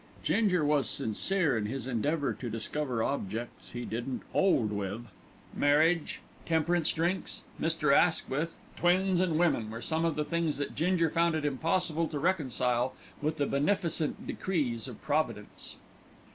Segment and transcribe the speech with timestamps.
[0.23, 5.09] Ginger was sincere in his endeavour to discover objects he didn't "'old wiv";
[5.55, 7.93] marriage, temperance drinks, Mr.
[7.95, 12.17] Asquith, twins and women were some of the things that Ginger found it impossible to
[12.17, 15.75] reconcile with the beneficent decrees of Providence.